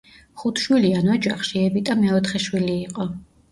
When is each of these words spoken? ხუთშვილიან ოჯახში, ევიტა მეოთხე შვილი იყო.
ხუთშვილიან 0.43 1.11
ოჯახში, 1.17 1.63
ევიტა 1.69 1.99
მეოთხე 2.01 2.45
შვილი 2.49 2.77
იყო. 2.89 3.11